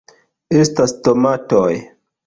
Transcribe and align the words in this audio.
estas 0.63 0.95
tomatoj 1.09 1.81